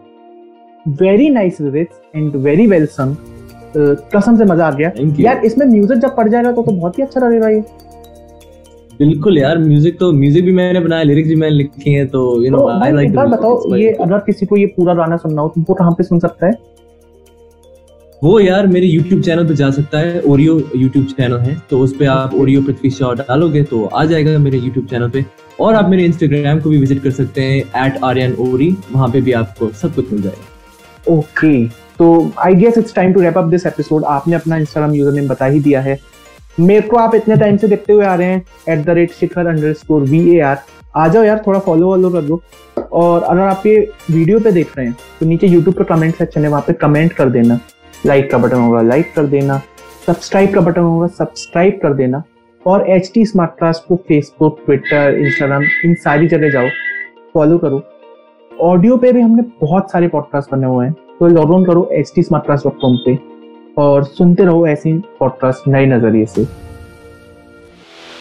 Very 0.86 1.28
nice 1.30 1.60
lyrics 1.60 2.00
and 2.16 2.36
very 2.38 2.66
well 2.66 2.86
सम 2.88 3.14
कसम 3.76 4.36
से 4.36 4.44
मज़ा 4.44 4.66
आ 4.66 4.70
गया। 4.70 4.90
यार 5.20 5.44
इसमें 5.44 5.66
म्यूज़िक 5.66 5.98
जब 5.98 6.14
पड़ 6.16 6.28
जाएगा 6.28 6.52
तो 6.52 6.62
तो 6.62 6.72
बहुत 6.72 6.98
ही 6.98 7.02
अच्छा 7.02 7.20
लगेगा 7.20 7.48
ये। 7.48 7.60
बिल्कुल 8.98 9.38
यार 9.38 9.58
म्यूज़िक 9.58 9.98
तो 9.98 10.10
म्यूज़िक 10.12 10.44
भी 10.44 10.52
मैंने 10.52 10.80
बनाया 10.80 11.02
लिरिक्स 11.02 11.28
भी 11.28 11.36
मैंने 11.36 11.56
लिखे 11.56 11.90
हैं 11.90 12.06
तो 12.08 12.22
यू 12.44 12.50
नो 12.50 12.66
आई 12.68 12.92
लाइक 12.92 13.12
बताओ 13.12 13.76
ये 13.76 13.92
अगर 13.92 14.18
किसी 14.26 14.46
को 14.46 14.56
ये 14.56 14.66
पूरा 14.76 14.94
गाना 14.94 15.16
सुनना 15.16 15.42
हो 15.42 15.48
तो 15.48 15.60
वो 15.68 15.74
कहाँ 15.74 15.92
पे 15.92 16.04
सुन 16.04 16.18
सकता 16.18 16.46
है? 16.46 16.52
वो 18.22 18.38
यार 18.40 18.66
मेरे 18.66 18.86
YouTube 18.88 19.22
चैनल 19.24 19.46
पे 19.48 19.54
जा 19.56 19.70
सकता 19.70 19.98
है 19.98 20.20
ओरियो 20.22 20.58
YouTube 20.76 21.12
चैनल 21.12 21.38
है 21.40 21.54
तो 21.70 21.78
उस 21.80 21.92
पर 21.96 22.06
आप 22.06 22.34
ओरियो 22.34 22.62
पृथ्वी 22.62 22.90
शॉ 22.90 23.12
डालोगे 23.14 23.62
तो 23.62 23.84
आ 23.84 24.04
जाएगा 24.04 24.38
मेरे 24.38 24.58
YouTube 24.60 24.88
चैनल 24.90 25.10
पे। 25.10 25.24
और 25.60 25.74
आप 25.74 25.88
मेरे 25.90 26.08
Instagram 26.08 26.62
को 26.62 26.70
भी 26.70 26.78
विज़िट 26.78 27.02
कर 27.02 27.10
सकते 27.10 27.42
हैं 27.42 27.86
एट 27.86 27.96
आर्यन 28.04 28.34
ओरी 28.40 28.68
वहाँ 28.90 29.08
पे 29.08 29.20
भी 29.20 29.32
आपको 29.32 29.68
सब 29.72 29.94
कुछ 29.94 30.12
मिल 30.12 30.22
जाएगा। 30.22 31.14
ओके 31.14 31.66
तो 31.98 32.32
I 32.38 32.54
guess 32.54 32.78
it's 32.78 32.94
time 32.94 33.12
to 33.12 33.20
wrap 33.20 33.38
up 33.38 33.48
this 33.50 33.66
episode 33.66 34.04
आपने 34.06 34.36
अपना 34.36 34.56
इंस्टाग्राम 34.56 34.94
यूज़र 34.94 35.12
नेम 35.12 35.28
बता 35.28 35.46
ही 35.46 35.60
दिया 35.60 35.80
है। 35.80 35.98
मेरे 36.60 36.88
को 36.88 36.96
आप 36.98 37.14
इतने 37.14 37.36
टाइम 37.36 37.56
से 37.56 37.68
देखते 37.68 37.92
हुए 37.92 38.04
आ 38.04 38.14
रहे 38.14 38.26
हैं 38.26 38.44
at 38.68 38.84
the 38.86 38.90
rate 38.90 39.12
Shikhar 39.20 39.46
underscore 39.74 40.02
V 40.02 40.24
A 40.30 40.38
R 40.40 40.62
आ 40.96 41.08
जाओ 41.08 41.24
यार, 41.24 41.42
थोड़ा 41.46 41.58
फॉलो 41.60 41.86
वॉलो 41.86 42.10
कर 42.10 42.22
दो 42.22 42.42
और 42.76 43.22
अगर 43.22 43.40
आप 43.40 43.66
ये 43.66 43.90
वीडियो 44.10 44.38
पे 44.40 44.52
देख 44.52 44.78
रहे 44.78 44.86
हैं 44.86 44.96
तो 45.20 45.26
नीचे 45.26 45.46
यूट्यूब 45.46 45.74
पर 45.74 45.84
कमेंट 45.86 46.14
सेक्शन 46.14 46.44
है, 46.44 46.48
वहाँ 46.48 46.64
पे 46.66 46.72
कमेंट 46.72 47.12
कर 47.12 47.30
देना। 47.30 47.60
लाइक 48.06 48.30
का 48.30 48.38
बटन 48.38 48.56
होगा, 48.56 48.80
लाइक 48.82 49.12
कर 49.14 49.26
देना, 49.26 49.60
सब्सक्राइब 50.06 50.54
का 50.54 50.60
बटन 50.60 50.80
होगा, 50.80 51.06
सब्सक्राइब 51.06 51.78
कर 51.82 51.94
देना, 51.94 52.22
और 52.66 52.88
एच 52.90 53.10
टी 53.14 53.24
स्मार्ट 53.26 53.50
क्लास 53.58 53.84
को 53.88 53.96
फेसबुक 54.08 54.58
ट्विटर 54.66 55.14
इंस्टाग्राम 55.16 55.62
इन 55.84 55.94
सारी 55.94 56.28
जगह 56.28 56.50
जाओ 56.50 56.68
फॉलो 57.34 57.58
करो। 57.58 57.82
ऑडियो 58.52 58.96
पे 58.96 59.12
भी 59.12 59.20
हमने 59.20 59.42
बहुत 59.60 59.90
सारे 59.90 60.08
पॉडकास्ट 60.08 60.50
बने 60.52 60.66
हुए 60.66 60.86
हैं 60.86 60.94
तो 61.20 61.28
लॉग 61.28 61.50
ऑन 61.50 61.64
करो 61.64 61.88
H 61.92 62.12
T 62.14 62.22
smart 62.22 62.44
class 62.44 62.62
dot 62.64 62.80
com 62.80 62.96
पे, 63.06 63.18
और 63.78 64.04
सुनते 64.04 64.44
रहो 64.44 64.66
ऐसे 64.66 64.92
पॉडकास्ट 65.18 65.68
नए 65.68 65.86
नज़रिए 65.86 66.26
से। 66.26 66.46